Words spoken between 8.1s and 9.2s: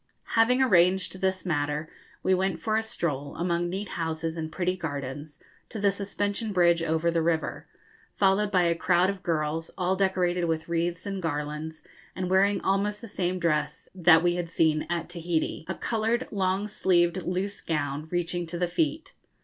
followed by a crowd